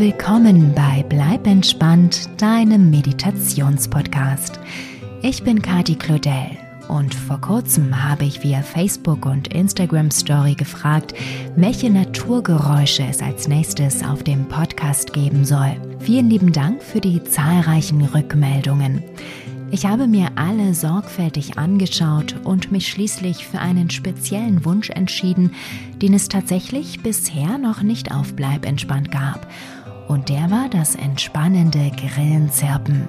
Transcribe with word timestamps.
willkommen 0.00 0.72
bei 0.74 1.04
Bleib 1.10 1.46
entspannt, 1.46 2.30
deinem 2.40 2.88
Meditationspodcast. 2.88 4.58
Ich 5.20 5.42
bin 5.42 5.60
Kati 5.60 5.94
Claudel 5.94 6.56
und 6.88 7.14
vor 7.14 7.38
kurzem 7.38 8.02
habe 8.02 8.24
ich 8.24 8.42
via 8.42 8.62
Facebook 8.62 9.26
und 9.26 9.48
Instagram 9.48 10.10
Story 10.10 10.54
gefragt, 10.54 11.12
welche 11.54 11.90
Naturgeräusche 11.90 13.02
es 13.02 13.20
als 13.20 13.46
nächstes 13.46 14.02
auf 14.02 14.22
dem 14.22 14.48
Podcast 14.48 15.12
geben 15.12 15.44
soll. 15.44 15.76
Vielen 15.98 16.30
lieben 16.30 16.54
Dank 16.54 16.82
für 16.82 17.02
die 17.02 17.22
zahlreichen 17.22 18.00
Rückmeldungen. 18.00 19.04
Ich 19.72 19.86
habe 19.86 20.08
mir 20.08 20.30
alle 20.34 20.74
sorgfältig 20.74 21.56
angeschaut 21.56 22.34
und 22.42 22.72
mich 22.72 22.88
schließlich 22.88 23.46
für 23.46 23.60
einen 23.60 23.88
speziellen 23.88 24.64
Wunsch 24.64 24.90
entschieden, 24.90 25.52
den 26.02 26.12
es 26.12 26.28
tatsächlich 26.28 27.02
bisher 27.04 27.56
noch 27.56 27.82
nicht 27.82 28.12
auf 28.12 28.34
Bleib 28.34 28.66
entspannt 28.66 29.12
gab. 29.12 29.46
Und 30.10 30.28
der 30.28 30.50
war 30.50 30.68
das 30.68 30.96
entspannende 30.96 31.92
Grillenzirpen. 31.96 33.08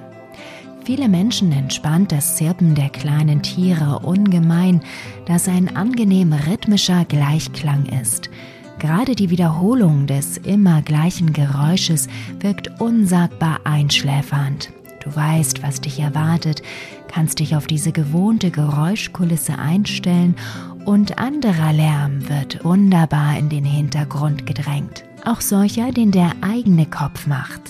Viele 0.84 1.08
Menschen 1.08 1.50
entspannt 1.50 2.12
das 2.12 2.36
Zirpen 2.36 2.76
der 2.76 2.90
kleinen 2.90 3.42
Tiere 3.42 3.98
ungemein, 4.04 4.82
das 5.26 5.48
ein 5.48 5.74
angenehm 5.74 6.32
rhythmischer 6.32 7.04
Gleichklang 7.04 7.86
ist. 7.86 8.30
Gerade 8.78 9.16
die 9.16 9.30
Wiederholung 9.30 10.06
des 10.06 10.36
immer 10.36 10.80
gleichen 10.80 11.32
Geräusches 11.32 12.06
wirkt 12.38 12.80
unsagbar 12.80 13.58
einschläfernd. 13.64 14.72
Du 15.02 15.12
weißt, 15.12 15.64
was 15.64 15.80
dich 15.80 15.98
erwartet, 15.98 16.62
kannst 17.08 17.40
dich 17.40 17.56
auf 17.56 17.66
diese 17.66 17.90
gewohnte 17.90 18.52
Geräuschkulisse 18.52 19.58
einstellen 19.58 20.36
und 20.84 21.18
anderer 21.18 21.72
Lärm 21.72 22.28
wird 22.28 22.64
wunderbar 22.64 23.36
in 23.36 23.48
den 23.48 23.64
Hintergrund 23.64 24.46
gedrängt. 24.46 25.02
Auch 25.24 25.40
solcher, 25.40 25.92
den 25.92 26.10
der 26.10 26.32
eigene 26.40 26.86
Kopf 26.86 27.26
macht. 27.26 27.60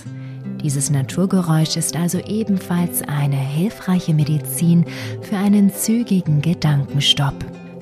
Dieses 0.63 0.91
Naturgeräusch 0.91 1.77
ist 1.77 1.97
also 1.97 2.19
ebenfalls 2.19 3.03
eine 3.03 3.37
hilfreiche 3.37 4.15
Medizin 4.15 4.87
für 5.23 5.37
einen 5.37 5.73
zügigen 5.73 6.41
Gedankenstopp. 6.41 7.35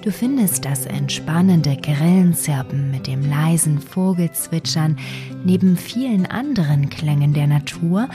Du 0.02 0.10
findest 0.10 0.64
das 0.64 0.86
entspannende 0.86 1.76
Grillenzirpen 1.76 2.90
mit 2.90 3.06
dem 3.06 3.28
leisen 3.28 3.78
Vogelzwitschern 3.78 4.96
neben 5.44 5.76
vielen 5.76 6.24
anderen 6.24 6.88
Klängen 6.88 7.34
der 7.34 7.46
Natur 7.46 8.08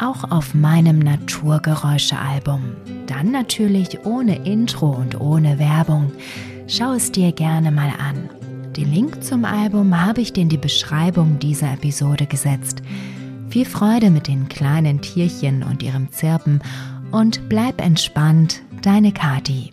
auch 0.00 0.30
auf 0.30 0.54
meinem 0.54 0.98
Naturgeräusche-Album. 0.98 2.72
Dann 3.06 3.30
natürlich 3.30 4.04
ohne 4.04 4.44
Intro 4.44 4.90
und 4.90 5.20
ohne 5.20 5.58
Werbung. 5.58 6.12
Schau 6.66 6.92
es 6.92 7.12
dir 7.12 7.32
gerne 7.32 7.70
mal 7.70 7.92
an. 7.98 8.37
Den 8.78 8.94
Link 8.94 9.24
zum 9.24 9.44
Album 9.44 10.00
habe 10.00 10.20
ich 10.20 10.32
dir 10.32 10.42
in 10.42 10.50
die 10.50 10.56
Beschreibung 10.56 11.40
dieser 11.40 11.72
Episode 11.72 12.26
gesetzt. 12.26 12.80
Viel 13.48 13.64
Freude 13.64 14.08
mit 14.08 14.28
den 14.28 14.48
kleinen 14.48 15.00
Tierchen 15.00 15.64
und 15.64 15.82
ihrem 15.82 16.12
Zirpen 16.12 16.62
und 17.10 17.48
bleib 17.48 17.80
entspannt, 17.80 18.62
deine 18.82 19.10
Kati. 19.10 19.72